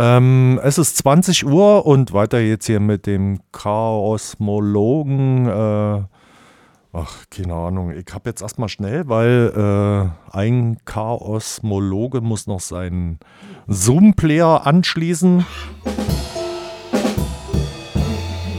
[0.00, 5.46] Ähm, es ist 20 Uhr und weiter jetzt hier mit dem Chaosmologen.
[5.46, 6.04] Äh,
[6.94, 7.90] ach, keine Ahnung.
[7.90, 13.18] Ich habe jetzt erstmal schnell, weil äh, ein Chaosmologe muss noch seinen
[13.66, 15.44] Zoom-Player anschließen.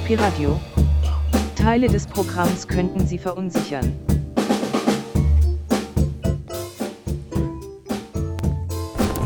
[0.06, 0.62] Piradio.
[1.56, 3.94] Teile des Programms könnten Sie verunsichern.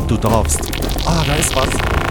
[0.07, 0.61] Du darfst.
[1.05, 2.04] Ah, da ist was.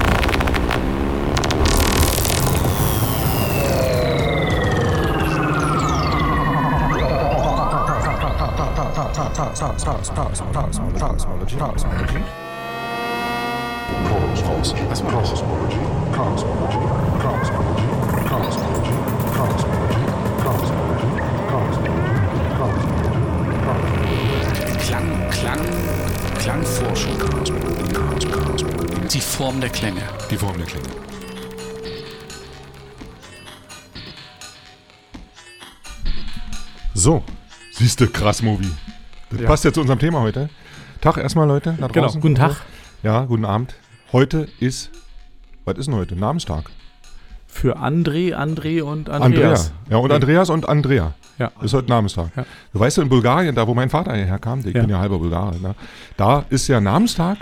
[9.35, 9.53] Klang,
[25.31, 25.59] Klang,
[26.39, 27.19] Klangforschung.
[29.13, 30.03] Die Form der Klänge.
[30.31, 30.89] Die Form der Klänge.
[36.95, 37.25] So,
[37.73, 38.71] siehst du, krass Movie.
[39.35, 39.49] Das Ja.
[39.49, 40.49] passt ja zu unserem Thema heute.
[41.01, 41.75] Tag erstmal, Leute.
[41.79, 42.21] Da Genau, draußen.
[42.21, 42.57] guten Tag.
[43.03, 43.75] Ja, guten Abend.
[44.13, 44.91] Heute ist,
[45.65, 46.17] was ist denn heute?
[46.17, 46.71] Namenstag.
[47.47, 49.71] Für André, André und Andreas.
[49.71, 49.91] Andrea.
[49.91, 51.15] Ja, und Andreas und Andrea.
[51.39, 51.51] Ja.
[51.63, 52.29] Ist heute Namenstag.
[52.37, 52.45] Ja.
[52.73, 54.81] Du weißt ja, in Bulgarien, da wo mein Vater hierher kam, ich Ja.
[54.83, 55.75] bin ja halber Bulgare, ne?
[56.17, 57.39] da ist ja Namenstag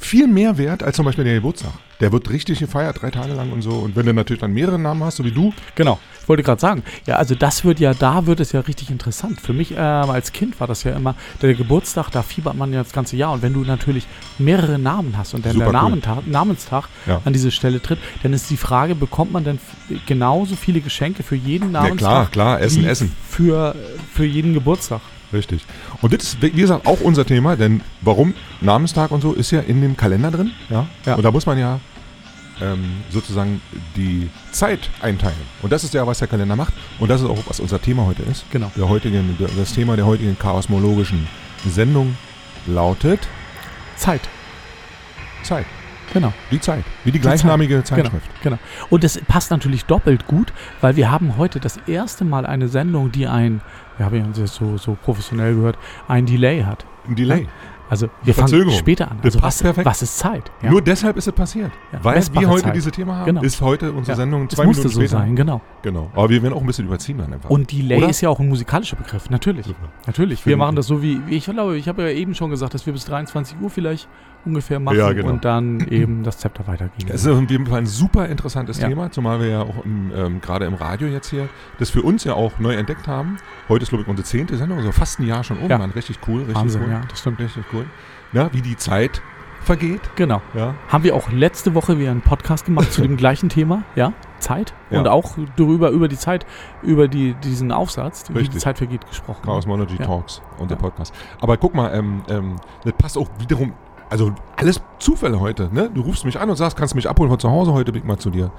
[0.00, 1.72] viel mehr wert als zum Beispiel der Geburtstag.
[2.00, 3.70] Der wird richtig gefeiert, drei Tage lang und so.
[3.72, 5.98] Und wenn du natürlich dann mehrere Namen hast, so wie du, Genau.
[6.22, 9.40] Ich wollte gerade sagen, ja, also das wird ja, da wird es ja richtig interessant.
[9.40, 12.82] Für mich ähm, als Kind war das ja immer der Geburtstag, da fiebert man ja
[12.82, 13.32] das ganze Jahr.
[13.32, 14.06] Und wenn du natürlich
[14.38, 15.88] mehrere Namen hast und dann Super der cool.
[15.88, 17.22] Namentag, Namenstag Ja.
[17.24, 19.58] an diese Stelle tritt, dann ist die Frage, bekommt man denn
[20.06, 21.98] genauso viele Geschenke für jeden Ja, Namenstag?
[21.98, 23.16] klar, klar, Essen, wie Essen.
[23.26, 23.74] Für,
[24.12, 25.00] für jeden Geburtstag.
[25.32, 25.64] Richtig.
[26.00, 29.60] Und das ist, wie gesagt, auch unser Thema, denn warum Namenstag und so ist ja
[29.60, 30.52] in dem Kalender drin.
[30.70, 30.86] Ja.
[31.04, 31.14] Ja.
[31.16, 31.80] Und da muss man ja
[32.60, 33.60] ähm, sozusagen
[33.96, 35.36] die Zeit einteilen.
[35.62, 36.72] Und das ist ja, was der Kalender macht.
[36.98, 38.50] Und das ist auch, was unser Thema heute ist.
[38.50, 38.70] Genau.
[38.76, 41.28] Der heutigen, das Thema der heutigen chaosmologischen
[41.66, 42.16] Sendung
[42.66, 43.20] lautet
[43.96, 44.22] Zeit.
[45.42, 45.66] Zeit.
[46.12, 46.32] Genau.
[46.50, 46.84] Die Zeit.
[47.04, 48.26] Wie die gleichnamige Zeitschrift.
[48.42, 48.58] Genau, genau.
[48.88, 53.12] Und das passt natürlich doppelt gut, weil wir haben heute das erste Mal eine Sendung,
[53.12, 53.60] die ein,
[53.98, 55.76] wir haben ja das so, so professionell gehört,
[56.08, 56.86] ein Delay hat.
[57.06, 57.46] Ein Delay.
[57.90, 59.16] Also wir fangen später an.
[59.22, 59.86] Das Also passt was, perfekt.
[59.86, 60.52] was ist Zeit?
[60.60, 60.70] Ja.
[60.70, 61.72] Nur deshalb ist es passiert.
[61.90, 62.76] Ja, Weil wir heute Zeit.
[62.76, 63.40] dieses Thema haben, Genau.
[63.40, 64.16] ist heute unsere Ja.
[64.16, 65.18] Sendung Es zwei musste Minuten so später.
[65.22, 65.62] sein, genau.
[65.80, 66.10] Genau.
[66.14, 67.48] Aber wir werden auch ein bisschen überziehen dann einfach.
[67.48, 68.10] Und Delay Oder?
[68.10, 69.64] ist ja auch ein musikalischer Begriff, natürlich.
[69.64, 69.88] Super.
[70.06, 70.44] Natürlich.
[70.44, 70.76] Wir machen ich.
[70.80, 73.56] das so wie ich glaube, ich habe ja eben schon gesagt, dass wir bis 23
[73.58, 74.06] Uhr vielleicht
[74.44, 75.28] ungefähr machen Ja, genau.
[75.30, 77.08] und dann eben das Zepter weitergehen.
[77.12, 78.88] Es ist auf jeden Fall ein super interessantes Ja.
[78.88, 82.24] Thema, zumal wir ja auch im, ähm, gerade im Radio jetzt hier das für uns
[82.24, 83.36] ja auch neu entdeckt haben.
[83.68, 85.68] Heute ist, glaube ich, unsere zehnte Sendung, also fast ein Jahr schon um.
[85.68, 85.78] Ja.
[85.78, 85.90] Mann.
[85.90, 86.90] Richtig cool, richtig Wahnsinn, cool.
[86.90, 87.38] ja, das stimmt.
[87.40, 87.84] Richtig cool.
[88.32, 89.20] Ja, wie die Zeit
[89.62, 90.00] vergeht.
[90.16, 90.40] Genau.
[90.54, 90.74] Ja.
[90.88, 94.72] Haben wir auch letzte Woche wieder einen Podcast gemacht zu dem gleichen Thema, ja, Zeit.
[94.90, 95.00] Ja.
[95.00, 96.46] Und auch darüber, über die Zeit,
[96.82, 98.60] über die, diesen Aufsatz, wie die Richtig.
[98.60, 99.42] Zeit vergeht, gesprochen.
[99.44, 100.06] Chaosmology Ja.
[100.06, 100.76] Talks und der.
[100.76, 101.12] Podcast.
[101.40, 103.72] Aber guck mal, ähm, ähm, das passt auch wiederum,
[104.10, 105.68] also alles Zufälle heute.
[105.72, 105.90] Ne?
[105.92, 107.72] Du rufst mich an und sagst, kannst du mich abholen von zu Hause.
[107.72, 108.50] Heute bin ich mal zu dir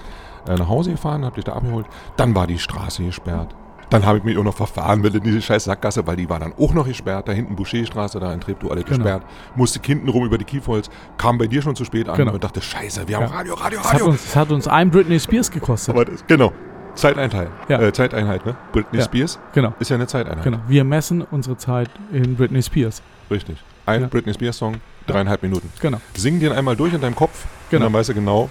[0.47, 1.85] äh, nach Hause gefahren, hab dich da abgeholt.
[2.17, 3.55] Dann war die Straße gesperrt.
[3.89, 6.39] Dann habe ich mich auch noch verfahren will in diese scheiß Sackgasse, weil die war
[6.39, 7.27] dann auch noch gesperrt.
[7.27, 8.97] Da hinten Boucherstraße, da in Treptow alle Genau.
[8.97, 9.23] gesperrt.
[9.55, 12.33] Musste hinten rum über die Kiefholz, kam bei dir schon zu spät an Genau.
[12.33, 13.29] und dachte, scheiße, wir haben Ja.
[13.35, 14.05] Radio, Radio, Es hat, Radio.
[14.09, 15.95] uns, es hat uns ein Britney Spears gekostet.
[15.95, 16.53] Aber das, genau,
[16.93, 17.49] Zeiteinheit.
[17.67, 17.81] Ja.
[17.81, 18.55] Äh, Zeiteinheit, ne?
[18.71, 19.05] Britney Ja.
[19.05, 20.43] Spears Genau, ist ja eine Zeiteinheit.
[20.43, 20.59] genau.
[20.67, 23.01] Wir messen unsere Zeit in Britney Spears.
[23.31, 23.57] Richtig.
[23.89, 24.07] Ein Ja.
[24.07, 24.75] Britney Spears Song,
[25.07, 25.69] dreieinhalb Minuten.
[25.81, 25.99] Genau.
[26.15, 27.85] Sing den einmal durch in deinem Kopf Genau.
[27.85, 28.49] und dann weißt du genau,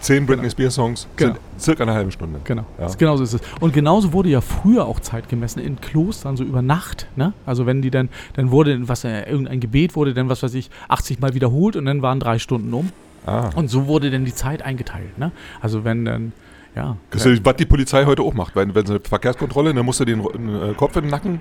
[0.00, 1.34] zehn Britney Spears Songs Genau.
[1.34, 2.40] sind circa eine halbe Stunde.
[2.44, 2.84] Genau, Ja.
[2.84, 3.40] Das- genauso ist es.
[3.60, 7.06] Und genauso wurde ja früher auch Zeit gemessen in Klostern, so über Nacht.
[7.16, 7.32] Ne?
[7.46, 10.70] Also wenn die dann, dann wurde, was äh, irgendein Gebet wurde dann, was weiß ich,
[10.88, 12.90] 80 Mal wiederholt und dann waren drei Stunden um.
[13.26, 13.50] Ah.
[13.54, 15.16] Und so wurde dann die Zeit eingeteilt.
[15.18, 15.30] Ne?
[15.60, 16.32] Also wenn dann,
[16.74, 16.96] ja.
[17.12, 18.56] Das ist, was die Polizei heute auch macht.
[18.56, 21.40] Wenn, wenn sie eine Verkehrskontrolle, dann musst du den äh, Kopf in den Nacken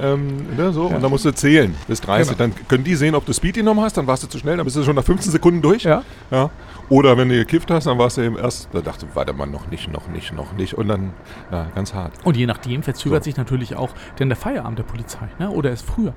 [0.00, 0.96] ähm, ne, so, Ja.
[0.96, 2.36] und dann musst du zählen bis 30.
[2.36, 2.50] Genau.
[2.54, 4.64] Dann können die sehen, ob du Speed genommen hast, dann warst du zu schnell, dann
[4.64, 5.84] bist du schon nach 15 Sekunden durch.
[5.84, 6.02] Ja.
[6.30, 6.50] Ja.
[6.88, 9.46] Oder wenn du gekifft hast, dann warst du eben erst, da dachte ich, warte mal,
[9.46, 10.74] noch nicht, noch nicht, noch nicht.
[10.74, 11.12] Und dann,
[11.52, 12.12] ja, ganz hart.
[12.24, 13.28] Und je nachdem verzögert So.
[13.28, 15.28] sich natürlich auch denn der Feierabend der Polizei.
[15.38, 15.50] Ne?
[15.50, 16.14] Oder ist früher.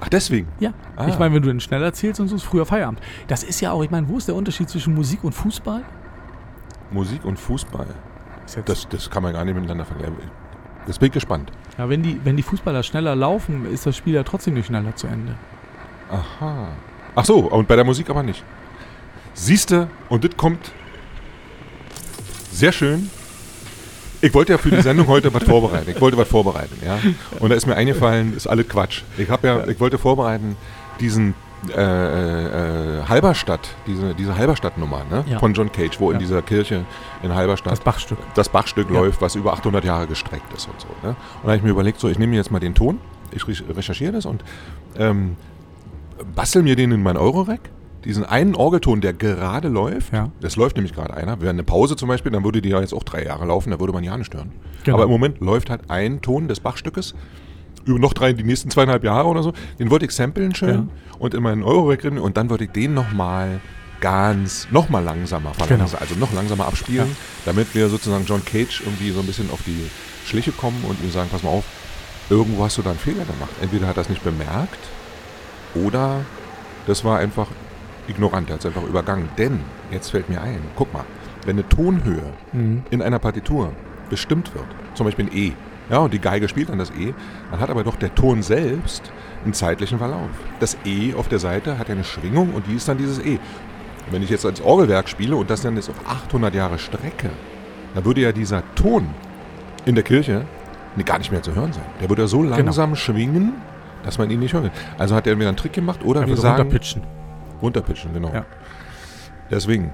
[0.00, 0.48] Ach, deswegen.
[0.60, 0.72] Ja.
[0.96, 1.06] Ah.
[1.08, 3.00] Ich meine, wenn du dann schneller zählst und so, ist früher Feierabend.
[3.28, 5.82] Das ist ja auch, ich meine, wo ist der Unterschied zwischen Musik und Fußball?
[6.90, 7.86] Musik und Fußball.
[8.66, 10.16] Das, das kann man gar nicht miteinander vergleichen.
[10.86, 11.50] Das bin ich gespannt.
[11.78, 14.94] ja, wenn die, wenn die Fußballer schneller laufen, ist das Spiel ja trotzdem nicht schneller
[14.96, 15.34] zu Ende.
[16.10, 16.68] Aha.
[17.14, 18.44] Ach so, und bei der Musik aber nicht.
[19.34, 20.72] Siehste, und das kommt
[22.52, 23.10] sehr schön.
[24.20, 25.90] Ich wollte ja für die Sendung heute was vorbereiten.
[25.90, 26.98] Ich wollte was vorbereiten, ja.
[27.40, 29.02] Und da ist mir eingefallen, ist alles Quatsch.
[29.18, 30.56] Ich habe ja, ich wollte vorbereiten
[31.00, 31.34] diesen
[31.70, 35.24] äh, äh, Halberstadt, diese, diese Halberstadt-Nummer ne?
[35.28, 35.38] Ja.
[35.38, 36.18] von John Cage, wo in Ja.
[36.20, 36.84] dieser Kirche
[37.22, 38.18] in Halberstadt Das Bachstück.
[38.34, 39.00] das Bachstück Ja.
[39.00, 40.88] läuft, was über 800 Jahre gestreckt ist und so.
[41.02, 41.10] Ne?
[41.10, 42.98] Und da habe ich mir überlegt, so, ich nehme mir jetzt mal den Ton,
[43.32, 44.44] ich re- recherchiere das und
[44.96, 45.36] ähm,
[46.34, 47.60] bastel mir den in mein Eurorack.
[48.04, 50.30] Diesen einen Orgelton, der gerade läuft, Ja.
[50.40, 51.40] das läuft nämlich gerade einer.
[51.40, 53.80] Während eine Pause zum Beispiel, dann würde die ja jetzt auch drei Jahre laufen, da
[53.80, 54.52] würde man ja nicht stören.
[54.84, 54.96] Genau.
[54.98, 57.14] Aber im Moment läuft halt ein Ton des Bachstückes
[57.84, 59.52] über noch drei, die nächsten zweieinhalb Jahre oder so.
[59.78, 61.16] Den wollte ich samplen schön Ja.
[61.18, 63.60] und in meinen Eurorack drin und dann würde ich den nochmal
[64.00, 66.00] ganz, nochmal langsamer verlangsamen, Genau.
[66.00, 67.16] also noch langsamer abspielen, Ja.
[67.46, 69.88] damit wir sozusagen John Cage irgendwie so ein bisschen auf die
[70.26, 71.64] Schliche kommen und ihm sagen, pass mal auf,
[72.30, 73.50] irgendwo hast du da einen Fehler gemacht.
[73.62, 74.78] Entweder hat er es nicht bemerkt
[75.74, 76.20] oder
[76.86, 77.48] das war einfach
[78.08, 79.28] ignorant, er hat es einfach übergangen.
[79.38, 79.60] Denn,
[79.90, 81.04] jetzt fällt mir ein, guck mal,
[81.46, 82.82] wenn eine Tonhöhe Mhm.
[82.90, 83.72] in einer Partitur
[84.10, 85.52] bestimmt wird, zum Beispiel ein E,
[85.90, 87.14] ja, und die Geige spielt dann das E,
[87.50, 89.12] dann hat aber doch der Ton selbst
[89.44, 90.30] einen zeitlichen Verlauf.
[90.60, 93.38] Das E auf der Seite hat ja eine Schwingung und die ist dann dieses E.
[94.10, 97.30] Wenn ich jetzt als Orgelwerk spiele und das dann jetzt auf 800 Jahre strecke,
[97.94, 99.08] dann würde ja dieser Ton
[99.84, 100.44] in der Kirche
[101.04, 101.84] gar nicht mehr zu hören sein.
[102.00, 103.54] Der würde ja so langsam schwingen,
[104.04, 104.70] dass man ihn nicht hört.
[104.98, 106.62] Also hat er mir einen Trick gemacht oder Einfach wir sagen...
[106.62, 107.02] runterpitchen.
[107.60, 108.32] Runterpitchen, genau.
[108.32, 108.44] Ja.
[109.50, 109.92] Deswegen.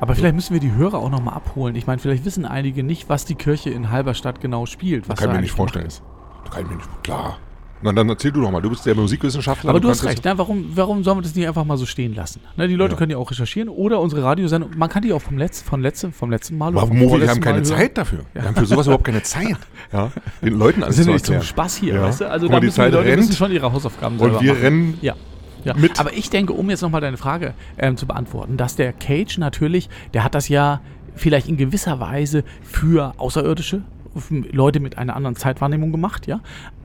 [0.00, 1.74] Aber vielleicht müssen wir die Hörer auch nochmal abholen.
[1.76, 5.08] Ich meine, vielleicht wissen einige nicht, was die Kirche in Halberstadt genau spielt.
[5.08, 5.86] Was kann da mir nicht vorstellen.
[5.86, 6.02] ist.
[6.50, 6.88] Kann ich mir nicht...
[7.02, 7.38] Klar.
[7.84, 8.62] Na, dann erzähl du doch mal.
[8.62, 9.70] Du bist der Musikwissenschaftler.
[9.70, 10.34] Aber du hast das- recht, ne?
[10.36, 12.40] warum, warum sollen wir das nicht einfach mal so stehen lassen?
[12.56, 12.98] Ne, die Leute Ja.
[12.98, 16.12] können ja auch recherchieren oder unsere Radiosendung, man kann die auch vom, Letz-, von letzten,
[16.12, 17.78] vom letzten Mal Aber vom wir haben keine Mal hören.
[17.78, 18.20] Zeit dafür.
[18.34, 19.56] Wir haben für sowas überhaupt keine Zeit.
[19.92, 20.10] Ja?
[20.40, 21.42] Den Leuten alles sind zu nicht zum.
[21.42, 22.02] Spaß hier, Ja.
[22.04, 22.30] weißt du?
[22.30, 24.52] Also Guck da die müssen Zeit die Leute müssen rennt schon ihre Hausaufgaben Und wir
[24.52, 24.62] machen.
[24.62, 25.14] rennen Ja.
[25.64, 25.74] Ja.
[25.74, 26.00] mit.
[26.00, 29.88] Aber ich denke, um jetzt nochmal deine Frage ähm, zu beantworten, dass der Cage natürlich,
[30.14, 30.80] der hat das ja
[31.14, 33.82] vielleicht in gewisser Weise für Außerirdische,
[34.16, 36.40] für Leute mit einer anderen Zeitwahrnehmung gemacht, ja,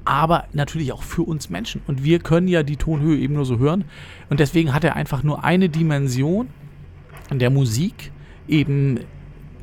[0.06, 1.82] aber natürlich auch für uns Menschen.
[1.86, 3.84] Und wir können ja die Tonhöhe eben nur so hören.
[4.30, 6.48] Und deswegen hat er einfach nur eine Dimension
[7.30, 8.12] der Musik
[8.48, 9.02] eben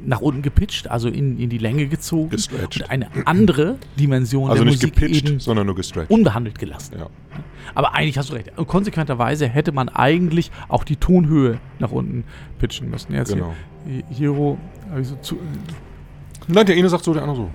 [0.05, 2.31] nach unten gepitcht, also in, in die Länge gezogen.
[2.31, 2.83] Gestretched.
[2.83, 6.11] Und eine andere Dimension Also der nicht Musik gepitcht, eben sondern nur gestretched.
[6.11, 6.97] unbehandelt gelassen.
[6.99, 7.07] Ja.
[7.75, 8.53] Aber eigentlich hast du recht.
[8.67, 12.25] Konsequenterweise hätte man eigentlich auch die Tonhöhe nach unten
[12.59, 13.15] pitchen müssen.
[13.15, 13.55] Jetzt Genau.
[13.87, 14.59] hier, Hiro,
[14.91, 15.39] hab ich so zu,
[16.49, 17.51] Nein, der eine sagt so, der andere so.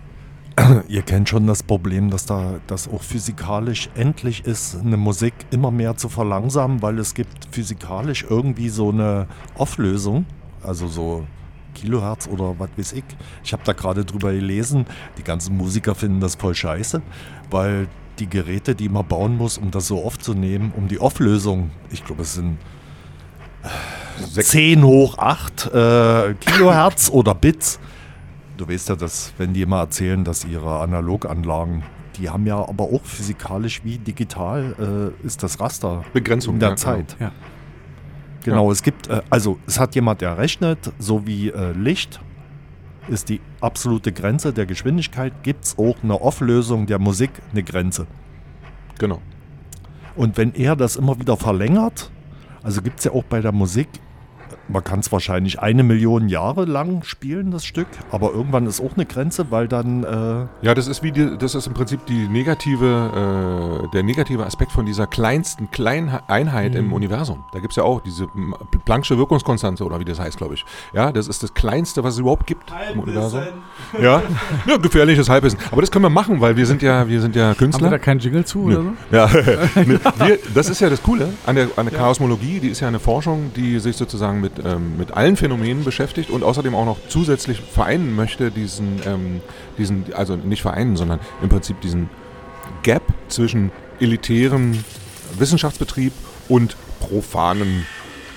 [0.89, 5.71] Ihr kennt schon das Problem, dass da das auch physikalisch endlich ist, eine Musik immer
[5.71, 10.25] mehr zu verlangsamen, weil es gibt physikalisch irgendwie so eine Auflösung,
[10.61, 11.25] also so
[11.79, 13.03] Kilohertz oder was weiß ich.
[13.43, 14.85] Ich habe da gerade drüber gelesen,
[15.17, 17.01] die ganzen Musiker finden das voll scheiße,
[17.49, 17.87] weil
[18.19, 22.23] die Geräte, die man bauen muss, um das so aufzunehmen, um die Auflösung, ich glaube
[22.23, 22.57] es sind
[24.31, 27.79] 10 hoch 8 äh, Kilohertz oder Bits.
[28.57, 31.83] Du weißt ja, dass, wenn die immer erzählen, dass ihre Analoganlagen,
[32.17, 36.55] die haben ja aber auch physikalisch wie digital, äh, ist das Raster Begrenzung.
[36.55, 37.15] in der ja, Zeit.
[37.19, 37.31] ja.
[38.43, 42.19] Genau, es gibt, äh, also es hat jemand errechnet, so wie äh, Licht
[43.07, 48.07] ist die absolute Grenze der Geschwindigkeit, gibt es auch eine Auflösung der Musik eine Grenze.
[48.97, 49.15] Genau.
[49.15, 49.21] genau.
[50.15, 52.11] Und wenn er das immer wieder verlängert,
[52.61, 53.87] also gibt es ja auch bei der Musik,
[54.69, 58.93] man kann es wahrscheinlich eine Million Jahre lang spielen, das Stück, aber irgendwann ist auch
[58.95, 62.27] eine Grenze, weil dann, äh, Ja, das ist wie die, das ist im Prinzip die
[62.27, 66.77] negative, äh, der negative Aspekt von dieser kleinsten kleinen Einheit Mhm.
[66.79, 67.43] im Universum.
[67.53, 68.25] Da gibt es ja auch diese
[68.85, 70.65] Planck'sche Wirkungskonstante oder wie das heißt, glaube ich.
[70.93, 73.41] Ja, das ist das Kleinste, was es überhaupt gibt im Universum.
[74.01, 74.21] Ja,
[74.67, 75.59] ja, gefährliches Halbwissen.
[75.71, 77.89] Aber das können wir machen, weil wir sind ja, wir sind ja Haben wir Künstler.
[77.89, 78.93] da keinen Jingle zu oder so?
[79.11, 79.29] Ja,
[79.75, 82.59] wir, das ist ja das Coole an der, an der Chaosmologie.
[82.59, 86.43] Die ist ja eine Forschung, die sich sozusagen mit, ähm, mit allen Phänomenen beschäftigt und
[86.43, 89.41] außerdem auch noch zusätzlich vereinen möchte, diesen, ähm,
[89.77, 92.09] diesen, also nicht vereinen, sondern im Prinzip diesen
[92.83, 94.83] Gap zwischen elitären
[95.37, 96.13] Wissenschaftsbetrieb
[96.47, 97.85] und profanen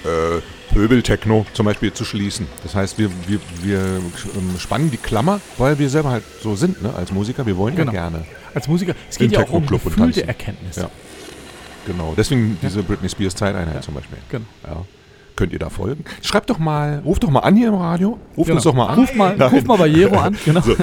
[0.04, 0.40] äh,
[0.74, 2.46] Pöbeltechno zum Beispiel zu schließen.
[2.62, 6.82] Das heißt, wir, wir, wir ähm, spannen die Klammer, weil wir selber halt so sind,
[6.82, 7.46] ne, als Musiker.
[7.46, 7.92] Wir wollen Genau.
[7.92, 8.24] ja gerne.
[8.54, 10.26] Als Musiker, es geht ja auch um gefühlte.
[10.26, 10.76] Erkenntnis.
[10.76, 10.90] Ja.
[11.86, 14.18] Genau, deswegen diese Britney Spears Zeiteinheit zum Beispiel.
[14.30, 14.44] Genau.
[14.64, 14.84] Ja.
[15.34, 16.04] Könnt ihr da folgen?
[16.20, 18.18] Schreibt doch mal, ruft doch mal an hier im Radio.
[18.36, 18.56] Ruft Genau.
[18.56, 18.98] uns doch mal an.
[18.98, 19.48] Ruf mal, Nein.
[19.50, 20.36] ruf mal bei Jero an.
[20.44, 20.60] Genau.
[20.60, 20.74] So.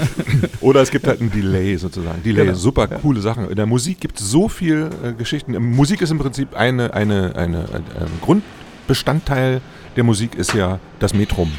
[0.61, 2.23] Oder es gibt halt ein Delay sozusagen.
[2.23, 2.57] Delay, Genau.
[2.57, 3.49] super coole Sachen.
[3.49, 5.53] In der Musik gibt es so viel äh, Geschichten.
[5.75, 9.61] Musik ist im Prinzip eine, eine, eine, ein, ein Grundbestandteil
[9.95, 11.51] der Musik ist ja das Metrum.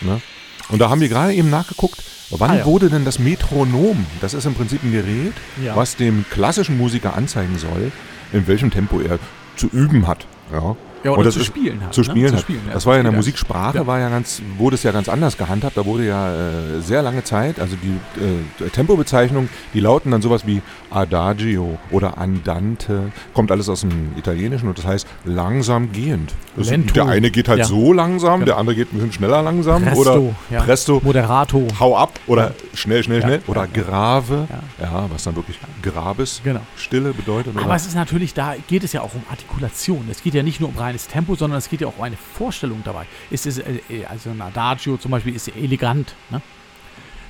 [0.00, 0.20] Ne?
[0.68, 2.64] Und da haben wir gerade eben nachgeguckt, wann Ah, ja.
[2.66, 4.04] wurde denn das Metronom?
[4.20, 5.76] Das ist im Prinzip ein Gerät, Ja.
[5.76, 7.92] was dem klassischen Musiker anzeigen soll,
[8.32, 9.18] in welchem Tempo er
[9.56, 10.26] zu üben hat.
[10.52, 10.76] Ja?
[11.04, 11.94] Ja, oder Und das zu ist- spielen halt.
[11.94, 12.04] zu ne?
[12.04, 12.40] spielen, Zu hat.
[12.42, 13.12] spielen, das war ja in der.
[13.12, 13.86] Musiksprache, Ja.
[13.86, 15.76] war ja ganz, wurde es ja ganz anders gehandhabt.
[15.76, 20.46] Da wurde ja äh, sehr lange Zeit, also die äh, Tempobezeichnung, die lauten dann sowas
[20.46, 26.34] wie Adagio oder Andante, kommt alles aus dem Italienischen und das heißt langsam gehend.
[26.56, 26.94] Das, Lento.
[26.94, 27.64] der eine geht halt Ja.
[27.66, 28.44] so langsam, Genau.
[28.46, 30.62] der andere geht ein bisschen schneller langsam Presto, oder ja.
[30.62, 31.66] presto, Moderato.
[31.78, 34.46] hau ab oder schnell, schnell, schnell oder grave,
[34.80, 35.06] Ja.
[35.12, 36.60] was dann wirklich Grabes, Genau.
[36.76, 37.56] Stille bedeutet.
[37.56, 37.74] Aber oder?
[37.76, 40.06] es ist natürlich, da geht es ja auch um Artikulation.
[40.10, 42.16] Es geht ja nicht nur um reines Tempo, sondern es geht ja auch um eine
[42.16, 43.06] Vorstellung dabei.
[43.30, 46.40] Ist es, äh, äh, also ein Adagio zum Beispiel ist elegant, ne?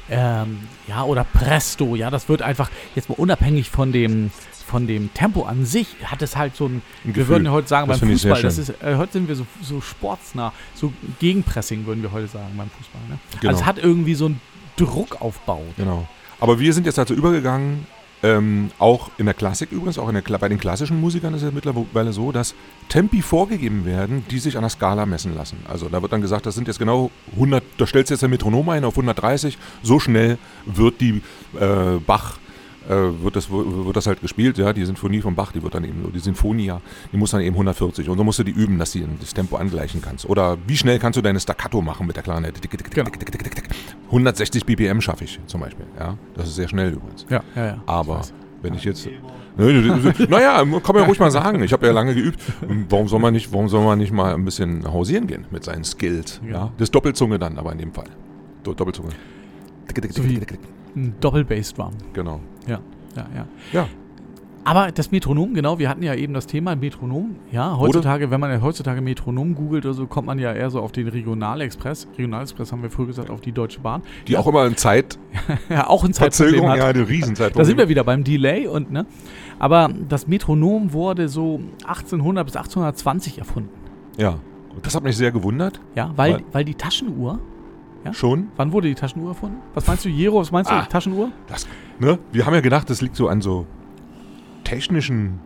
[0.08, 4.30] Ähm, ja, oder Presto, ja, das wird einfach, jetzt mal unabhängig von dem,
[4.64, 7.66] von dem Tempo an sich, hat es halt so ein, Ein wir würden ja heute
[7.66, 11.86] sagen Das beim Fußball, das ist, äh, heute sind wir so, so sportsnah, so Gegenpressing
[11.86, 13.00] würden wir heute sagen beim Fußball.
[13.08, 13.18] Ne?
[13.40, 13.50] Genau.
[13.50, 14.40] Also es hat irgendwie so einen
[14.76, 15.64] Druckaufbau.
[15.76, 16.06] Genau.
[16.38, 17.86] Aber wir sind jetzt dazu übergegangen,
[18.22, 22.12] ähm, auch in der Klassik übrigens, auch der, bei den klassischen Musikern ist es mittlerweile
[22.12, 22.54] so, dass
[22.88, 25.58] Tempi vorgegeben werden, die sich an der Skala messen lassen.
[25.68, 28.30] Also da wird dann gesagt, das sind jetzt genau 100, da stellst du jetzt ein
[28.30, 31.22] Metronom ein auf 130, so schnell wird die
[31.60, 32.38] äh, Bach,
[32.88, 36.02] wird, das, wird das halt gespielt, ja, die Sinfonie von Bach, die wird dann eben
[36.02, 36.80] so, die Sinfonia,
[37.12, 39.56] die muss dann eben 140 und so musst du die üben, dass du das Tempo
[39.56, 40.28] angleichen kannst.
[40.28, 42.60] Oder wie schnell kannst du deine Staccato machen mit der Klarinette?
[42.60, 43.10] Tick, tick, tick, Genau.
[44.06, 47.26] 160 BPM schaffe ich zum Beispiel, ja, das ist sehr schnell übrigens.
[47.28, 47.82] Ja, ja, ja.
[47.86, 48.22] Aber
[48.62, 49.06] wenn ich jetzt.
[49.58, 49.72] Ne,
[50.28, 51.62] naja, kann man ja ruhig mal sagen.
[51.62, 52.38] Ich habe ja lange geübt.
[52.90, 55.82] Warum soll man nicht, warum soll man nicht mal ein bisschen hausieren gehen mit seinen
[55.82, 56.40] Skills?
[56.46, 56.72] Ja.
[56.76, 58.04] Das ist Doppelzunge dann, aber in dem Fall.
[58.64, 59.10] Do Doppelzunge.
[60.10, 60.40] So wie-
[60.94, 61.92] Ein Doppel-Bass-Drum.
[62.12, 62.40] Genau.
[62.66, 62.78] Ja,
[63.16, 63.46] ja, ja.
[63.72, 63.88] Ja.
[64.64, 67.36] Aber das Metronom, genau, wir hatten ja eben das Thema Metronom.
[67.52, 70.80] Ja, heutzutage, wenn man ja heutzutage Metronom googelt oder so, kommt man ja eher so
[70.80, 72.08] auf den Regionalexpress.
[72.18, 74.02] Regionalexpress haben wir früher gesagt, auf die Deutsche Bahn.
[74.26, 75.20] Die ja, auch immer in Zeit
[75.68, 76.78] ja, auch ein Zeitproblem Verzögerung, hat.
[76.78, 77.62] ja, die Riesenzeitproblem.
[77.62, 79.06] Da sind wir wieder beim Delay und, ne?
[79.60, 83.70] Aber das Metronom wurde so 1800 bis 1820 erfunden.
[84.18, 84.40] Ja.
[84.82, 85.80] Das hat mich sehr gewundert.
[85.94, 87.38] Ja, weil, Weil- weil die Taschenuhr,
[88.06, 88.14] Ja?
[88.14, 88.48] Schon.
[88.56, 89.58] wann wurde die Taschenuhr erfunden?
[89.74, 90.82] Was meinst du, Jero, was meinst du, Ah.
[90.82, 91.30] die Taschenuhr?
[91.48, 91.66] Das,
[91.98, 92.18] ne?
[92.32, 93.66] Wir haben ja gedacht, das liegt so an so
[94.64, 95.40] technischen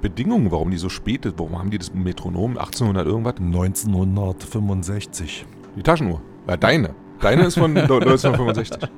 [0.00, 1.38] Bedingungen, warum die so spät ist.
[1.38, 3.34] Warum haben die das Metronom 1800 irgendwas?
[3.40, 5.46] 1965.
[5.76, 6.20] Die Taschenuhr.
[6.48, 6.94] Ja, deine.
[7.20, 8.88] Deine ist von 1965.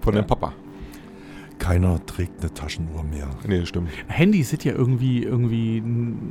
[0.00, 0.52] Von deinem Papa.
[1.58, 3.28] Keiner trägt eine Taschenuhr mehr.
[3.46, 3.88] Nee, stimmt.
[4.08, 5.82] Handys sind ja irgendwie, irgendwie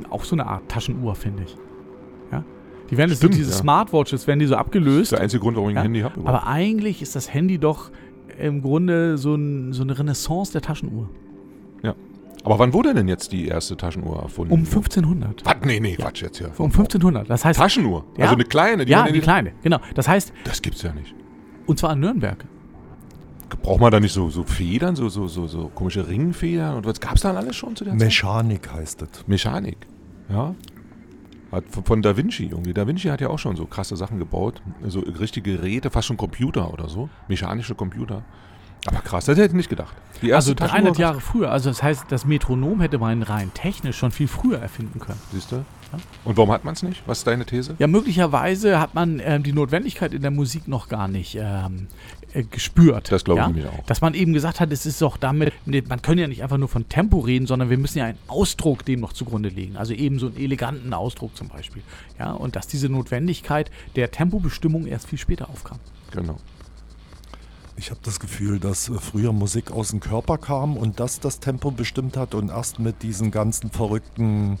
[0.08, 1.56] auch so eine Art Taschenuhr, finde ich.
[2.86, 2.90] Ja?
[2.90, 3.56] Die werden so, Stimmt, diese ja.
[3.56, 5.02] Smartwatches werden die so Das abgelöst.
[5.04, 6.20] ist der einzige Grund, warum ich ein Ja, Handy habe.
[6.26, 7.90] Aber eigentlich ist das Handy doch
[8.38, 11.08] im Grunde so, ein, so eine Renaissance der Taschenuhr.
[12.44, 14.52] Aber wann wurde denn jetzt die erste Taschenuhr erfunden?
[14.52, 15.44] Um 1500.
[15.44, 15.56] Was?
[15.64, 16.52] Nee, nee, Quatsch jetzt hier.
[16.58, 17.28] Um 1500.
[17.28, 18.04] Das heißt, Taschenuhr?
[18.16, 18.26] Ja.
[18.26, 18.86] Also eine kleine?
[18.86, 19.80] ja, man in die kleine, genau.
[19.96, 21.12] Das heißt, Das gibt's ja nicht.
[21.66, 22.44] und zwar in Nürnberg.
[23.62, 26.76] Braucht man da nicht so, so Federn, so, so, so, so komische Ringfedern?
[26.76, 28.00] Und was gab's da alles schon zu der Zeit?
[28.06, 29.26] Mechanik heißt es.
[29.26, 29.78] Mechanik.
[30.28, 30.54] Ja.
[31.62, 32.74] Von Da Vinci irgendwie.
[32.74, 34.62] Da Vinci hat ja auch schon so krasse Sachen gebaut.
[34.86, 37.08] So richtige Geräte, fast schon Computer oder so.
[37.28, 38.22] Mechanische Computer.
[38.86, 39.94] Aber krass, das hätte ich nicht gedacht.
[40.22, 41.50] Die Also erste 300 Taschenuhr- Jahre früher.
[41.50, 45.20] Also das heißt, das Metronom hätte man rein technisch schon viel früher erfinden können.
[45.32, 45.64] Siehst du?
[46.24, 47.02] Und warum hat man es nicht?
[47.06, 47.76] Was ist deine These?
[47.78, 51.86] Ja, möglicherweise hat man ähm, die Notwendigkeit in der Musik noch gar nicht ähm,
[52.34, 53.10] äh, gespürt.
[53.12, 53.52] Das glaube ich ja?
[53.52, 53.84] nämlich auch.
[53.86, 55.52] Dass man eben gesagt hat, es ist doch damit,
[55.88, 58.84] man kann ja nicht einfach nur von Tempo reden, sondern wir müssen ja einen Ausdruck
[58.84, 59.76] dem noch zugrunde legen.
[59.76, 61.82] Also eben so einen eleganten Ausdruck zum Beispiel.
[62.18, 65.78] Ja, und dass diese Notwendigkeit der Tempobestimmung erst viel später aufkam.
[66.10, 66.36] Genau.
[67.78, 71.40] Ich habe das Gefühl, dass äh, früher Musik aus dem Körper kam und das das
[71.40, 74.58] Tempo bestimmt hat und erst mit diesen ganzen verrückten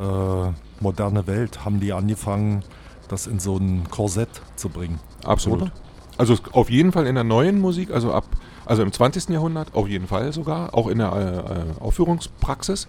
[0.00, 0.50] äh,
[0.80, 2.64] moderne Welt haben die angefangen,
[3.08, 5.00] das in so ein Korsett zu bringen.
[5.24, 5.62] Absolut.
[5.62, 5.72] Oder?
[6.18, 8.24] Also auf jeden Fall in der neuen Musik, also ab,
[8.66, 9.28] also im 20.
[9.28, 12.88] Jahrhundert, auf jeden Fall sogar, auch in der äh, äh, Aufführungspraxis.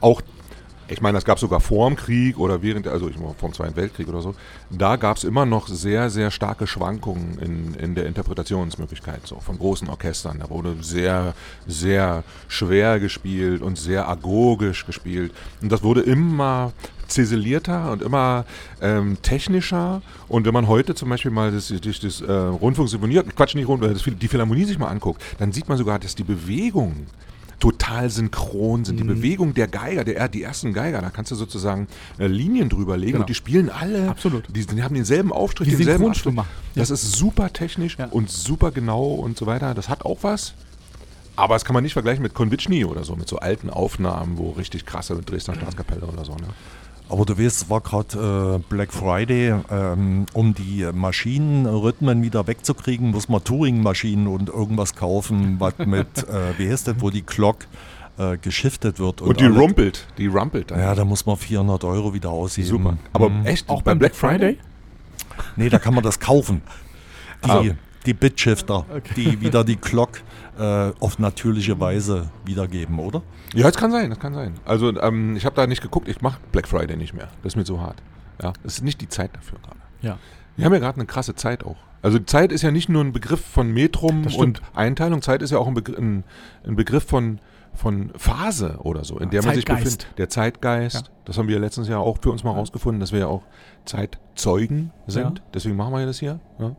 [0.00, 0.22] Auch,
[0.90, 3.48] ich meine, das gab es sogar vor dem Krieg oder während, also ich meine, vor
[3.48, 4.34] dem Zweiten Weltkrieg oder so.
[4.70, 9.56] Da gab es immer noch sehr, sehr starke Schwankungen in, in der Interpretationsmöglichkeit, so von
[9.56, 10.40] großen Orchestern.
[10.40, 11.34] Da wurde sehr,
[11.66, 15.32] sehr schwer gespielt und sehr agogisch gespielt.
[15.62, 16.72] Und das wurde immer
[17.06, 18.44] ziselierter und immer
[18.80, 20.02] ähm, technischer.
[20.28, 24.18] Und wenn man heute zum Beispiel mal das, das, das äh, Rundfunksymphonie, Quatsch, nicht Rundfunk,
[24.18, 27.06] die Philharmonie sich mal anguckt, dann sieht man sogar, dass die Bewegungen
[27.60, 28.98] total synchron sind.
[28.98, 31.86] Die Bewegung der Geiger, der, die ersten Geiger, da kannst du sozusagen
[32.18, 33.22] äh, Linien drüber legen Genau.
[33.22, 34.08] und die spielen alle.
[34.08, 34.44] Absolut.
[34.54, 36.08] Die, die haben denselben Aufstrich, Die denselben.
[36.08, 36.34] Abstrich.
[36.74, 38.06] Das ist super technisch Ja.
[38.06, 39.74] und super genau und so weiter.
[39.74, 40.54] Das hat auch was.
[41.36, 44.50] Aber das kann man nicht vergleichen mit Konvitschny oder so, mit so alten Aufnahmen, wo
[44.50, 46.32] richtig krasse mit Dresdner Staatskapelle oder so.
[46.32, 46.48] Ne?
[47.10, 53.10] Aber du weißt, es war gerade äh, Black Friday, ähm, um die Maschinenrhythmen wieder wegzukriegen,
[53.10, 57.66] muss man Turing-Maschinen und irgendwas kaufen, was mit, äh, wie heißt das, wo die Glock
[58.18, 59.22] äh, geschiftet wird.
[59.22, 60.78] Und, die alle- rumpelt, die rumpelt dann.
[60.78, 62.68] Ja, da muss man 400 Euro wieder ausgeben.
[62.68, 62.96] Super.
[63.12, 63.44] Aber Mhm.
[63.46, 64.58] echt, Auch bei Black Friday?
[65.56, 66.62] Nee, da kann man das kaufen.
[67.44, 67.62] Die, Ah.
[68.06, 70.22] Die Bitshifter, die wieder die Glock
[70.58, 73.22] äh, auf natürliche Weise wiedergeben, oder?
[73.54, 74.54] Ja, das kann sein, das kann sein.
[74.64, 77.28] Also ähm, ich habe da nicht geguckt, ich mache Black Friday nicht mehr.
[77.42, 78.02] Das ist mir zu hart.
[78.42, 79.76] Ja, das ist nicht die Zeit dafür gerade.
[80.00, 80.18] Ja.
[80.56, 81.76] Wir haben ja gerade eine krasse Zeit auch.
[82.02, 85.58] Also Zeit ist ja nicht nur ein Begriff von Metrum und Einteilung, Zeit ist ja
[85.58, 86.24] auch ein, Begr ein,
[86.66, 87.38] ein Begriff von,
[87.74, 90.06] von Phase oder so, in der man sich befindet.
[90.16, 91.02] Der Zeitgeist, Ja.
[91.26, 93.42] das haben wir letztens ja auch für uns mal rausgefunden, dass wir ja auch
[93.84, 95.38] Zeitzeugen sind.
[95.38, 95.44] Ja.
[95.52, 96.40] Deswegen machen wir ja das hier.
[96.58, 96.74] Ja.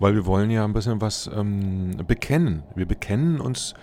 [0.00, 2.62] Weil wir wollen ja ein bisschen was ähm, bekennen.
[2.74, 3.74] Wir bekennen uns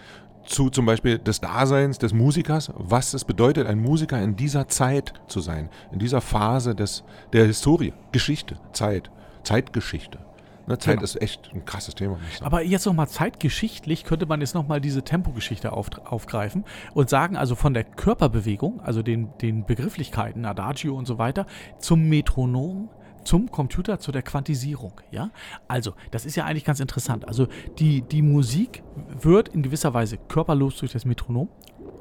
[0.46, 5.14] zu zum Beispiel des Daseins des Musikers, was es bedeutet, ein Musiker in dieser Zeit
[5.28, 7.04] zu sein, in dieser Phase des,
[7.34, 9.10] der Historie, Geschichte, Zeit,
[9.44, 10.20] Zeitgeschichte.
[10.68, 11.04] Ne, Zeit Genau.
[11.04, 12.18] ist echt ein krasses Thema.
[12.42, 17.56] Aber jetzt nochmal zeitgeschichtlich könnte man jetzt nochmal diese Tempogeschichte auf, aufgreifen und sagen, also
[17.56, 21.46] von der Körperbewegung, also den, den Begrifflichkeiten, Adagio und so weiter,
[21.78, 22.90] zum Metronom,
[23.26, 25.02] zum Computer, zu der Quantisierung.
[25.12, 25.32] Ja?
[25.68, 27.28] Also, das ist ja eigentlich ganz interessant.
[27.28, 27.48] Also,
[27.80, 28.84] die, die Musik
[29.20, 31.50] wird in gewisser Weise körperlos durch das Metronom.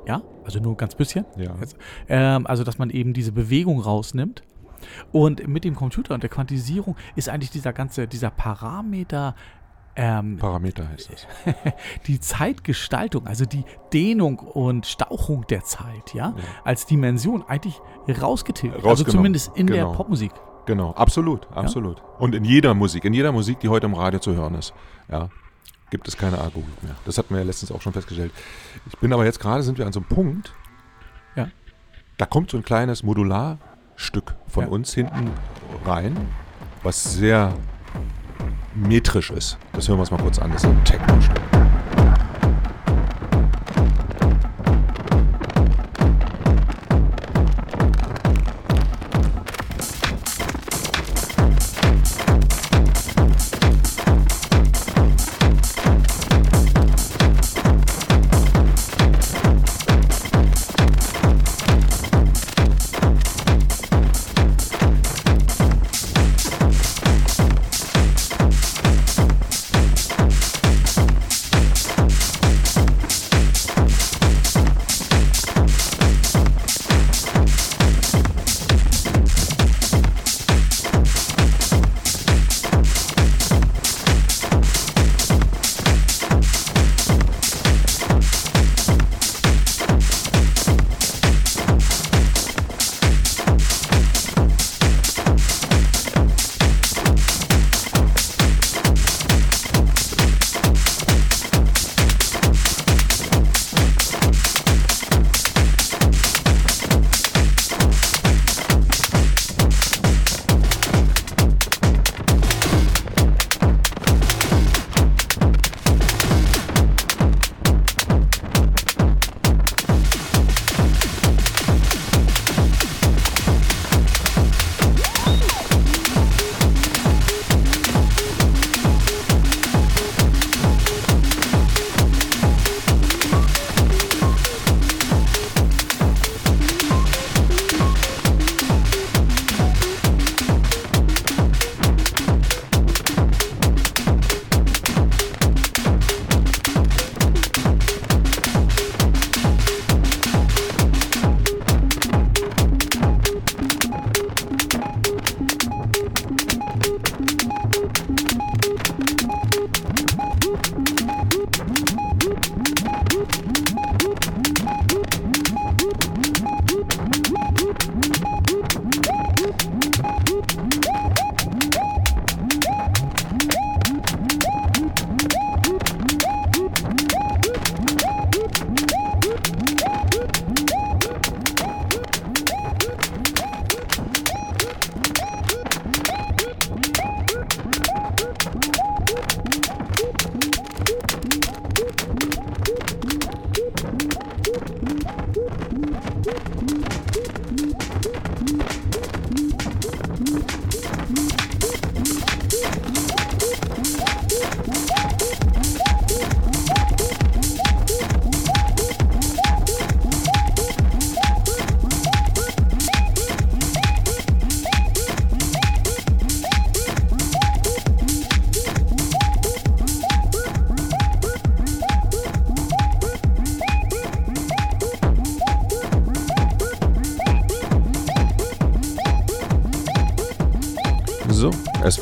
[0.07, 1.25] Ja, also nur ganz bisschen.
[1.37, 1.55] Ja.
[1.61, 1.77] Jetzt,
[2.09, 4.43] ähm, also, dass man eben diese Bewegung rausnimmt.
[5.13, 9.35] Und mit dem Computer und der Quantisierung ist eigentlich dieser ganze, dieser Parameter,
[9.97, 11.27] ähm, Parameter heißt es.
[12.07, 18.85] die Zeitgestaltung, also die Dehnung und Stauchung der Zeit, ja, als Dimension eigentlich rausgetilgt.
[18.85, 19.93] Also zumindest in der genau.
[19.93, 20.33] Popmusik.
[20.67, 22.03] Genau, absolut, absolut.
[22.19, 24.73] Und in jeder Musik, in jeder Musik, die heute im Radio zu hören ist,
[25.11, 25.29] ja,
[25.91, 26.95] gibt es keine Agogik mehr.
[27.05, 28.33] Das hatten wir ja letztens auch schon festgestellt.
[28.87, 30.53] Ich bin aber jetzt gerade, sind wir an so einem Punkt,
[31.37, 31.49] Ja.
[32.17, 34.71] da kommt so ein kleines Modularstück von Ja.
[34.71, 35.31] uns hinten
[35.85, 36.17] rein,
[36.83, 37.53] was sehr
[38.75, 39.59] metrisch ist.
[39.73, 40.51] Das hören wir uns mal kurz an.
[40.51, 41.41] Das ist ein Techno-Stück.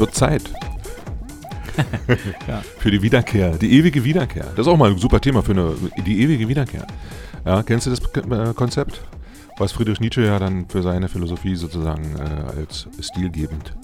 [0.02, 0.42] Wird Zeit.
[2.46, 2.60] Ja.
[2.78, 4.44] Für die Wiederkehr, die ewige Wiederkehr.
[4.56, 6.86] Das ist auch mal ein super Thema für eine, die ewige Wiederkehr.
[7.46, 9.00] Ja, kennst du das äh, Konzept?
[9.56, 13.74] Was Friedrich Nietzsche ja dann für seine Philosophie sozusagen äh, als stilgebend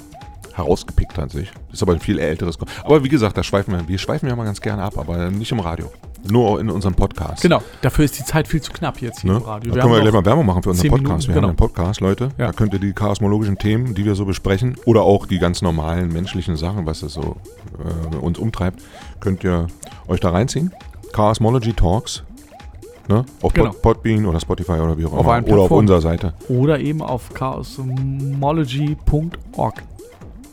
[0.53, 1.51] herausgepickt hat sich.
[1.69, 2.59] Das ist aber ein viel älteres.
[2.59, 5.31] Kon aber wie gesagt, da schweifen wir, wir schweifen ja mal ganz gerne ab, aber
[5.31, 5.91] nicht im Radio.
[6.31, 7.43] Nur in unserem Podcast.
[7.43, 9.39] Genau, dafür ist die Zeit viel zu knapp jetzt hier Ne?
[9.39, 9.75] im Radio.
[9.75, 11.11] Da können wir gleich mal Werbung machen für unseren 10 Podcast.
[11.11, 11.43] Minuten, wir genau.
[11.43, 12.31] haben einen Podcast, Leute.
[12.39, 12.47] Ja.
[12.47, 16.13] Da könnt ihr die chaosmologischen Themen, die wir so besprechen, oder auch die ganz normalen
[16.13, 17.37] menschlichen Sachen, was es so
[18.13, 18.83] äh, uns umtreibt,
[19.21, 19.69] könnt ihr
[20.09, 20.73] euch da reinziehen.
[21.13, 22.25] Chaosmology Talks.
[23.09, 23.25] Ne?
[23.41, 23.71] Auf Genau.
[23.71, 25.49] Pod, Podbean oder Spotify oder wie auch Auf immer.
[25.49, 26.35] Oder auf unserer Seite.
[26.49, 29.83] Oder eben auf chaosmology.org.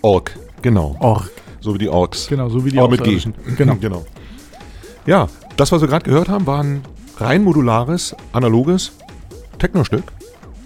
[0.01, 0.37] Org.
[0.61, 0.95] Genau.
[0.99, 1.29] Org.
[1.59, 2.27] So wie die Orks.
[2.27, 3.19] Genau, so wie die Aber mit G.
[3.57, 3.75] Genau.
[3.81, 4.05] genau.
[5.05, 6.83] Ja, das, was wir gerade gehört haben, war ein
[7.17, 8.93] rein modulares, analoges
[9.59, 10.03] Techno-Stück.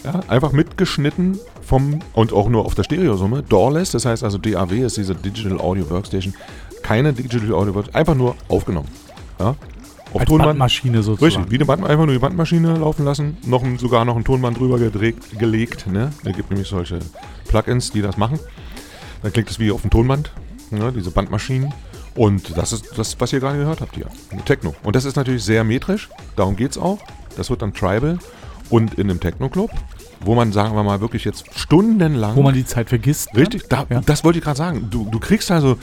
[0.04, 4.74] Ja, einfach mitgeschnitten vom, und auch nur auf der Stereosumme, Doorless, das heißt also DAW
[4.86, 6.34] ist diese Digital Audio Workstation,
[6.82, 8.88] keine Digital Audio Workstation, einfach nur aufgenommen.
[9.40, 9.56] Ja,
[10.14, 11.26] auf Als Tonband, Bandmaschine sozusagen.
[11.26, 14.24] richtig, wie eine Band, einfach nur die Bandmaschine laufen lassen, noch ein, sogar noch ein
[14.24, 16.12] Tonband drüber gedreht, gelegt, ne?
[16.24, 17.00] Da gibt nämlich solche
[17.48, 18.40] Plugins, die das machen.
[19.22, 20.32] Dann klingt es wie auf dem Tonband,
[20.72, 20.92] ne?
[20.96, 21.74] diese Bandmaschinen.
[22.16, 24.08] Und das ist das, was ihr gerade gehört habt hier.
[24.46, 24.76] Techno.
[24.84, 27.00] Und das ist natürlich sehr metrisch, darum geht es auch.
[27.38, 28.20] Das wird dann Tribal
[28.70, 29.72] und in einem Techno-Club,
[30.22, 32.36] wo man, sagen wir mal, wirklich jetzt stundenlang.
[32.36, 33.34] Wo man die Zeit vergisst.
[33.34, 33.42] ne?
[33.42, 34.02] Richtig, da, Ja.
[34.06, 34.88] das wollte ich gerade sagen.
[34.92, 35.78] Du, du kriegst also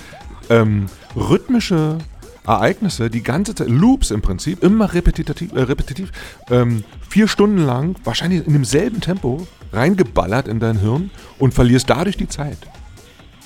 [0.51, 1.99] ähm, rhythmische
[2.47, 6.13] Ereignisse, die ganze Zeit, Loops im Prinzip, immer repetitiv, äh, repetitiv
[6.51, 12.17] ähm, vier Stunden lang, wahrscheinlich in demselben Tempo, reingeballert in dein Hirn und verlierst dadurch
[12.17, 12.59] die Zeit.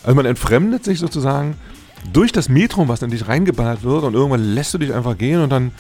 [0.03, 1.55] Also man entfremdet sich sozusagen
[2.13, 5.41] durch das Metrum, was in dich reingeballert wird und irgendwann lässt du dich einfach gehen
[5.41, 5.73] und dann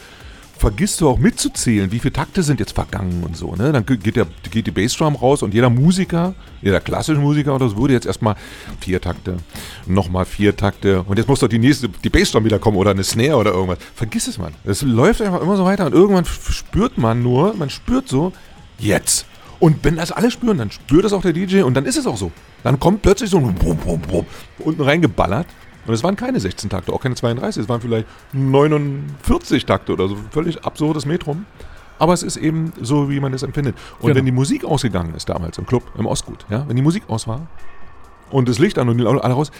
[0.60, 3.56] vergisst du auch mitzuzählen, wie viele Takte sind jetzt vergangen und so.
[3.56, 3.72] Ne?
[3.72, 7.78] Dann geht, der, geht die Bassdrum raus und jeder Musiker, jeder klassische Musiker oder so,
[7.78, 8.36] würde jetzt erstmal
[8.78, 9.38] vier Takte,
[9.86, 13.04] nochmal vier Takte und jetzt muss doch die nächste, die Bassdrum wieder kommen oder eine
[13.04, 13.78] Snare oder irgendwas.
[13.94, 14.52] Vergiss es, man.
[14.64, 18.32] Es läuft einfach immer so weiter und irgendwann spürt man nur, man spürt so,
[18.78, 19.24] jetzt.
[19.60, 22.06] Und wenn das alle spüren, dann spürt das auch der DJ und dann ist es
[22.06, 22.32] auch so.
[22.64, 24.26] Dann kommt plötzlich so ein Bum, Bum, Bum,
[24.58, 25.46] unten reingeballert.
[25.90, 30.06] Und es waren keine 16 Takte, auch keine 32, es waren vielleicht 49 Takte oder
[30.06, 30.16] so.
[30.30, 31.46] Völlig absurdes Metrum.
[31.98, 33.74] Aber es ist eben so, wie man es empfindet.
[33.98, 34.14] Und Genau.
[34.18, 37.26] wenn die Musik ausgegangen ist damals im Club, im Ostgut, ja, wenn die Musik aus
[37.26, 37.48] war
[38.30, 39.50] und das Licht an und die alle raus,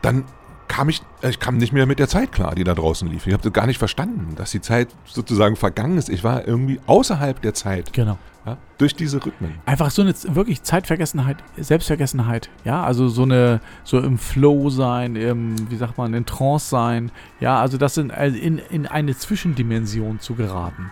[0.00, 0.22] dann
[0.70, 3.26] kam ich, ich kam nicht mehr mit der Zeit klar, die da draußen lief.
[3.26, 6.08] Ich habe gar nicht verstanden, dass die Zeit sozusagen vergangen ist.
[6.08, 7.92] Ich war irgendwie außerhalb der Zeit.
[7.92, 8.18] Genau.
[8.46, 9.56] Ja, durch diese Rhythmen.
[9.66, 15.70] Einfach so eine wirklich Zeitvergessenheit, Selbstvergessenheit, ja, also so eine, so im Flow sein, im,
[15.70, 20.20] wie sagt man, in Trance sein, ja, also das in, also in, in eine Zwischendimension
[20.20, 20.90] zu geraten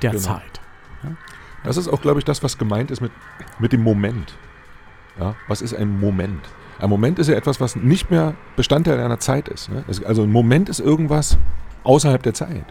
[0.00, 0.22] der Genau.
[0.22, 0.60] Zeit.
[1.64, 3.12] Das ist auch, glaube ich, das, was gemeint ist mit,
[3.58, 4.34] mit dem Moment.
[5.18, 6.48] Ja, was ist ein Moment?
[6.80, 9.70] Ein Moment ist ja etwas, was nicht mehr Bestandteil einer Zeit ist.
[9.70, 9.84] Ne?
[10.06, 11.36] Also ein Moment ist irgendwas
[11.84, 12.64] außerhalb der Zeit.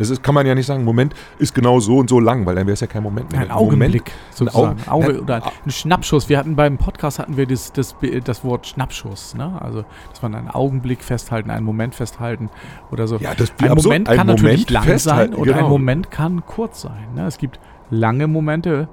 [0.00, 2.54] Es ist, kann man ja nicht sagen, Moment ist genau so und so lang, weil
[2.54, 3.40] dann wäre es ja kein Moment mehr.
[3.40, 4.80] Ein Augenblick Moment, sozusagen.
[4.86, 6.28] Augen- Auge Nein, oder ein Schnappschuss.
[6.28, 9.60] Wir hatten beim Podcast hatten wir das, das, das Wort Schnappschuss, ne?
[9.60, 12.48] Also dass man einen Augenblick festhalten, einen Moment festhalten
[12.92, 13.16] oder so.
[13.16, 15.64] Ja, das ein absurd, Moment kann natürlich lang festhalten, sein und genau.
[15.64, 17.08] ein Moment kann kurz sein.
[17.16, 17.26] Ne?
[17.26, 17.58] Es gibt
[17.90, 18.86] lange Momente.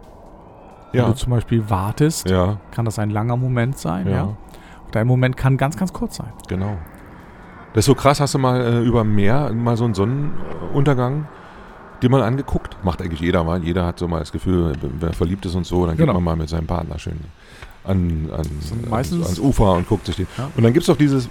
[0.91, 4.10] Wenn Ja, du zum Beispiel wartest, ja, kann das ein langer Moment sein.
[4.10, 4.30] Ja.
[5.01, 6.31] Ein Moment kann ganz, ganz kurz sein.
[6.47, 6.77] genau.
[7.73, 11.27] Das ist so krass, hast du mal äh, über Meer mal so einen Sonnenuntergang
[12.01, 12.77] dir mal angeguckt?
[12.86, 13.63] Macht eigentlich jeder mal.
[13.65, 16.13] Jeder hat so mal das Gefühl, wer verliebt ist und so, dann geht Genau.
[16.13, 17.19] man mal mit seinem Partner schön
[17.84, 18.45] an, an,
[18.89, 20.27] meistens- ans Ufer und guckt sich den.
[20.38, 20.49] Ja.
[20.55, 21.27] Und dann gibt es doch dieses,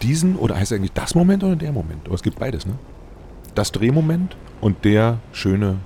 [0.00, 2.06] diesen, oder heißt es eigentlich das Moment oder der Moment?
[2.06, 2.72] Aber es gibt beides, ne?
[3.54, 5.76] Das Drehmoment und der schöne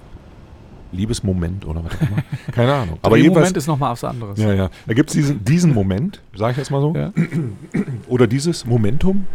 [0.93, 2.23] Liebesmoment oder was auch immer.
[2.53, 2.99] Keine Ahnung.
[3.03, 4.39] Aber Moment ist nochmal was anderes.
[4.39, 4.71] ja, ja.
[4.87, 7.13] Da gibt es diesen, diesen Moment, sage ich jetzt mal so, Ja.
[8.09, 9.27] oder dieses Momentum,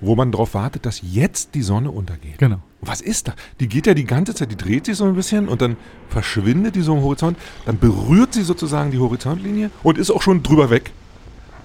[0.00, 2.38] wo man darauf wartet, dass jetzt die Sonne untergeht.
[2.38, 2.58] Genau.
[2.82, 3.34] Was ist da?
[3.60, 5.76] Die geht ja die ganze Zeit, die dreht sich so ein bisschen und dann
[6.08, 10.42] verschwindet die so am Horizont, dann berührt sie sozusagen die Horizontlinie und ist auch schon
[10.42, 10.92] drüber weg.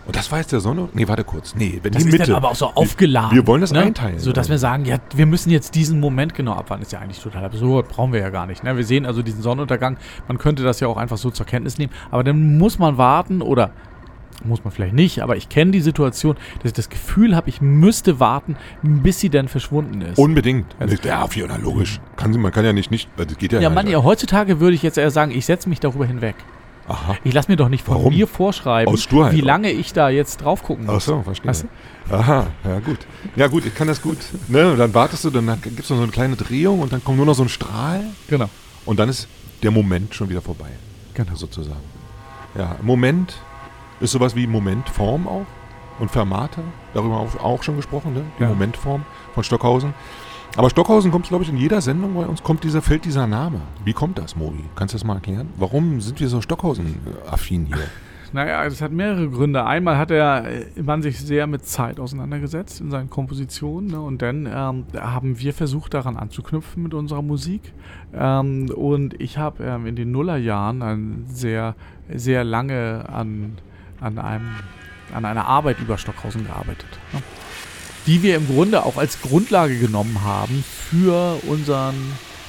[0.09, 0.89] Und das war jetzt der Sonne?
[0.93, 1.53] Nee, warte kurz.
[1.53, 2.25] Nee, wenn Das die ist Mitte.
[2.31, 3.35] dann aber auch so aufgeladen.
[3.37, 3.81] wir wollen das ne?
[3.81, 4.17] einteilen.
[4.17, 6.81] So dass wir sagen, ja, wir müssen jetzt diesen Moment genau abwarten.
[6.81, 8.63] Ist ja eigentlich total absurd, brauchen wir ja gar nicht.
[8.63, 8.75] Ne?
[8.75, 9.97] Wir sehen also diesen Sonnenuntergang.
[10.27, 11.93] Man könnte das ja auch einfach so zur Kenntnis nehmen.
[12.09, 13.69] Aber dann muss man warten oder
[14.43, 17.61] muss man vielleicht nicht, aber ich kenne die Situation, dass ich das Gefühl habe, ich
[17.61, 20.17] müsste warten, bis sie dann verschwunden ist.
[20.17, 20.65] Unbedingt.
[20.79, 21.99] Also- ja, Fall, logisch.
[22.15, 23.75] Kann, man kann ja nicht, nicht, das geht ja ja, nicht.
[23.75, 26.35] Mann, ja, heutzutage würde ich jetzt eher sagen, ich setze mich darüber hinweg.
[26.89, 27.15] Aha.
[27.23, 28.13] Ich lasse mir doch nicht von Warum?
[28.13, 28.93] mir vorschreiben,
[29.31, 31.05] wie lange ich da jetzt drauf gucken Ach muss.
[31.05, 31.49] so, verstehe.
[31.49, 31.65] Weißt
[32.11, 32.97] Aha, ja gut.
[33.35, 34.17] Ja gut, ich kann das gut.
[34.47, 34.75] Ne?
[34.75, 37.25] Dann wartest du, dann gibt es noch so eine kleine Drehung und dann kommt nur
[37.27, 38.49] noch so ein Strahl Genau.
[38.85, 39.27] und dann ist
[39.61, 40.69] der Moment schon wieder vorbei.
[41.13, 41.35] Genau.
[41.35, 41.79] Sozusagen.
[42.57, 43.35] Ja, Moment
[43.99, 45.45] ist sowas wie Momentform auch.
[45.99, 46.61] und Fermata,
[46.93, 48.23] darüber auch, auch schon gesprochen, ne?
[48.39, 48.49] die Ja.
[48.49, 49.03] Momentform
[49.35, 49.93] von Stockhausen.
[50.57, 53.61] Aber Stockhausen kommt, glaube ich, in jeder Sendung bei uns, kommt dieser, fällt dieser Name.
[53.85, 54.63] Wie kommt das, Mobi?
[54.75, 55.49] Kannst du das mal erklären?
[55.57, 57.77] Warum sind wir so Stockhausen-affin hier?
[58.31, 59.65] Naja, es hat mehrere Gründe.
[59.65, 63.89] Einmal hat er äh, man sich sehr mit Zeit auseinandergesetzt in seinen Kompositionen.
[63.89, 63.99] Ne?
[63.99, 67.73] Und dann ähm, haben wir versucht, daran anzuknüpfen mit unserer Musik.
[68.13, 71.75] Ähm, und ich habe ähm, in den Nullerjahren sehr,
[72.13, 73.57] sehr lange an,
[73.99, 74.49] an, einem,
[75.13, 76.99] an einer Arbeit über Stockhausen gearbeitet.
[77.13, 77.21] Ne?
[78.09, 81.93] Die wir im Grunde auch als Grundlage genommen haben für unseren,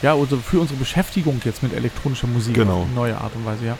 [0.00, 2.80] ja, unsere, für unsere Beschäftigung jetzt mit elektronischer Musik Genau.
[2.80, 3.76] auf neue Art und Weise, ja.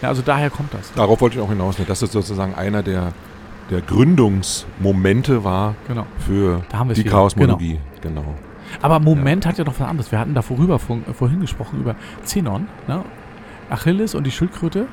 [0.00, 0.92] Ja, also daher kommt das.
[0.92, 1.76] Darauf wollte ich auch hinaus.
[1.76, 1.86] Ne?
[1.88, 3.12] Das ist sozusagen einer der,
[3.68, 6.06] der Gründungsmomente war Genau.
[6.24, 6.62] für
[6.94, 7.02] die.
[7.02, 7.80] Chaosmologie.
[8.00, 8.36] Genau.
[8.80, 10.12] Aber Moment hat ja noch was anderes.
[10.12, 13.02] Wir hatten da vorüber vor, vorhin gesprochen über Zenon, ne?
[13.70, 14.86] Achilles und die Schildkröte,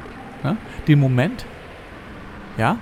[0.44, 0.58] ne?
[0.88, 1.46] den Moment,
[2.58, 2.78] ja,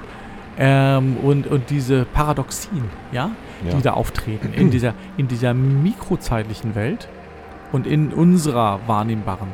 [0.57, 3.31] ähm, und, und diese Paradoxien, ja,
[3.67, 3.75] Ja.
[3.75, 7.07] die da auftreten in dieser, in dieser mikrozeitlichen Welt
[7.71, 9.47] und in unserer wahrnehmbaren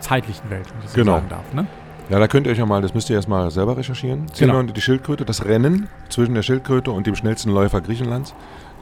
[0.00, 1.12] zeitlichen Welt, wenn ich das so Genau.
[1.14, 1.52] sagen darf.
[1.52, 1.66] Ne?
[2.08, 4.26] Ja, da könnt ihr euch ja mal, das müsst ihr erstmal selber recherchieren.
[4.50, 8.34] Und die Schildkröte, das Rennen zwischen der Schildkröte und dem schnellsten Läufer Griechenlands.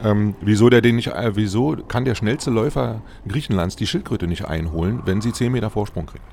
[0.03, 4.45] Ähm, wieso der den nicht, äh, wieso kann der schnellste Läufer Griechenlands die Schildkröte nicht
[4.45, 6.23] einholen, wenn sie 10 Meter Vorsprung kriegt?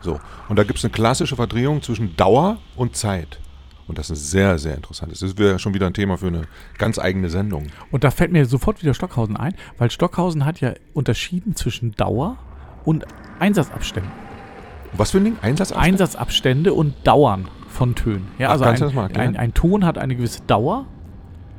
[0.00, 0.20] So.
[0.48, 3.40] Und da gibt es eine klassische Verdrehung zwischen Dauer und Zeit.
[3.88, 5.10] Und das ist sehr, sehr interessant.
[5.12, 6.42] Das wäre schon wieder ein Thema für eine
[6.76, 7.68] ganz eigene Sendung.
[7.90, 12.36] Und da fällt mir sofort wieder Stockhausen ein, weil Stockhausen hat ja unterschieden zwischen Dauer
[12.84, 13.06] und
[13.38, 14.12] Einsatzabständen.
[14.92, 15.36] Was für ein Ding?
[15.40, 15.86] Einsatzabstand?
[15.86, 18.28] Einsatzabstände und Dauern von Tönen.
[18.38, 20.86] Ja, Ach, also ein, ein, ein Ton hat eine gewisse Dauer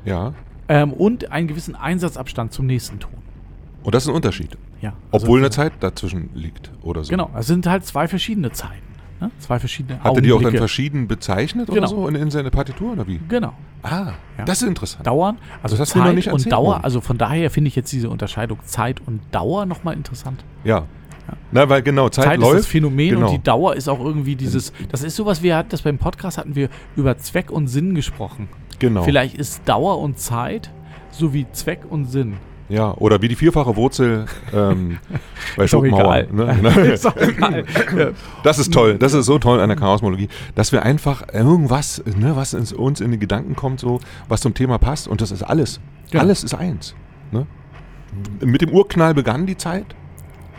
[0.05, 0.33] Ja.
[0.67, 3.13] ähm, und einen gewissen Einsatzabstand zum nächsten Ton.
[3.83, 4.57] Und das ist ein Unterschied.
[4.81, 7.09] Ja, Obwohl eine also, Zeit dazwischen liegt oder so.
[7.09, 8.88] Genau, es sind halt zwei verschiedene Zeiten.
[9.21, 9.31] Ne?
[9.39, 11.79] Zwei verschiedene Hat er die auch dann verschieden bezeichnet Genau.
[11.79, 13.19] oder so in, in seine Partitur oder wie?
[13.27, 13.53] Genau.
[13.83, 14.45] Ah, Ja.
[14.45, 15.05] das ist interessant.
[15.05, 16.83] Dauern, also Das hast du mir noch Zeit nicht und erzählt, Dauer, Mo.
[16.83, 20.43] also von daher finde ich jetzt diese Unterscheidung Zeit und Dauer nochmal interessant.
[20.63, 20.85] Ja.
[21.51, 22.53] Na, weil genau, Zeit, Zeit, läuft.
[22.55, 23.27] ist das Phänomen genau.
[23.27, 26.37] und die Dauer ist auch irgendwie dieses, das ist sowas, wir hatten das beim Podcast,
[26.39, 28.49] hatten wir über Zweck und Sinn gesprochen.
[28.79, 29.03] Genau.
[29.03, 30.71] Vielleicht ist Dauer und Zeit
[31.11, 32.37] so wie Zweck und Sinn.
[32.69, 34.99] Ja, oder wie die vierfache Wurzel ähm,
[35.57, 36.23] bei Ist Schopenhauer.
[36.31, 36.55] Ne?
[36.55, 36.69] Genau.
[36.81, 37.07] ist.
[38.43, 42.35] Das ist toll, das ist so toll an der Chaosmologie, dass wir einfach irgendwas, ne,
[42.35, 45.79] was uns in die Gedanken kommt, so, was zum Thema passt und das ist alles.
[46.11, 46.21] Ja.
[46.21, 46.95] Alles ist eins.
[47.31, 47.47] Ne?
[48.39, 49.85] Mit dem Urknall begann die Zeit,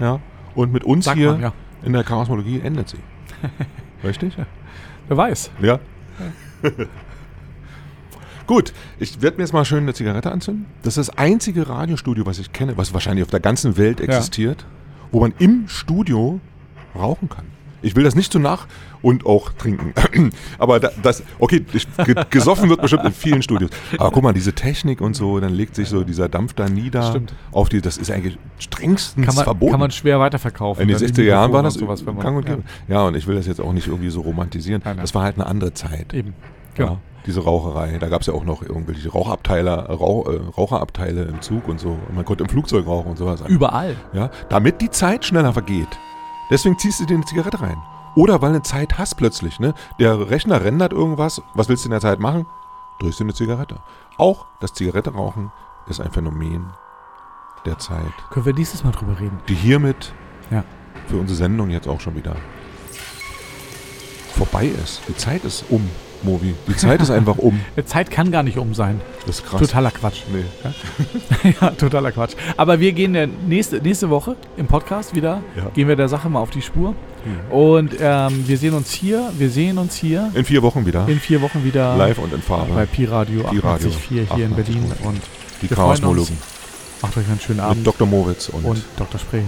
[0.00, 0.18] ja,
[0.54, 1.52] und mit uns Sagt hier man, ja.
[1.84, 2.98] in der Chaosmologie endet sie.
[4.04, 4.36] Richtig?
[5.08, 5.50] Wer weiß.
[5.62, 5.78] Ja.
[8.50, 10.66] Gut, ich werde mir jetzt mal schön eine Zigarette anzünden.
[10.82, 14.66] Das ist das einzige Radiostudio, was ich kenne, was wahrscheinlich auf der ganzen Welt existiert,
[15.12, 16.40] wo man im Studio
[16.96, 17.44] rauchen kann.
[17.80, 18.66] Ich will das nicht zu nach
[19.02, 19.94] und auch trinken.
[20.58, 21.64] Aber da, das, okay,
[22.30, 23.70] gesoffen wird bestimmt in vielen Studios.
[23.98, 27.04] Aber guck mal, diese Technik und so, dann legt sich so dieser Dampf da nieder.
[27.04, 27.32] Stimmt.
[27.52, 29.70] Auf die, das ist eigentlich strengstens Kann man, verboten.
[29.70, 30.82] kann man schwer weiterverkaufen.
[30.82, 31.06] In den ne?
[31.06, 32.56] 60er Jahren war das sowas, wenn man, gang und ja.
[32.88, 34.82] Ja, und ich will das jetzt auch nicht irgendwie so romantisieren.
[34.84, 35.04] Nein, nein.
[35.04, 36.12] Das war halt eine andere Zeit.
[36.12, 36.34] Eben.
[36.76, 36.98] Ja, Genau.
[37.26, 37.98] diese Raucherei.
[37.98, 41.90] Da gab es ja auch noch irgendwelche Rauchabteile, Rauch, äh, Raucherabteile im Zug und so.
[41.90, 43.42] Und man konnte im Flugzeug rauchen und sowas.
[43.48, 43.96] Überall.
[44.12, 45.88] Ja, damit die Zeit schneller vergeht.
[46.50, 47.76] Deswegen ziehst du dir eine Zigarette rein.
[48.16, 49.60] Oder weil eine Zeit hast plötzlich.
[49.60, 49.72] Ne?
[50.00, 51.40] Der Rechner rendert irgendwas.
[51.54, 52.46] Was willst du in der Zeit machen?
[53.00, 53.76] Drückst du eine Zigarette.
[54.18, 55.52] Auch das Zigarette rauchen
[55.88, 56.66] ist ein Phänomen
[57.66, 59.38] der Zeit, Können wir nächstes Mal drüber reden.
[59.48, 60.12] die hiermit
[60.50, 60.64] Ja.
[61.06, 62.34] für unsere Sendung jetzt auch schon wieder
[64.34, 65.02] vorbei ist.
[65.08, 65.88] Die Zeit ist um,
[66.24, 66.54] Movi.
[66.68, 67.60] Die Zeit ist einfach um.
[67.76, 69.00] Die Zeit kann gar nicht um sein.
[69.26, 69.60] Das ist krass.
[69.60, 70.22] Totaler Quatsch.
[70.32, 71.52] Nee.
[71.60, 72.32] ja, totaler Quatsch.
[72.56, 75.70] Aber wir gehen ja nächste, nächste Woche im Podcast wieder, Ja.
[75.74, 76.94] gehen wir der Sache mal auf die Spur.
[77.50, 81.06] Und ähm, wir sehen uns hier, wir sehen uns hier In vier Wochen wieder.
[81.06, 82.72] in vier Wochen wieder Live und in Farbe.
[82.72, 84.54] bei Pi Radio Pi Radio 88.4 hier in 88.4.
[84.56, 84.92] Berlin.
[85.04, 85.20] Und
[85.60, 85.68] die.
[85.68, 86.38] Chaosmologen.
[87.02, 87.86] macht euch einen schönen Mit Abend.
[87.86, 88.06] Dr.
[88.06, 89.20] Moritz und, und Dr.
[89.20, 89.42] Spree.